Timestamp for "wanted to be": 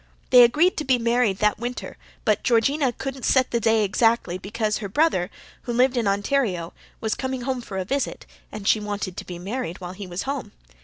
8.79-9.37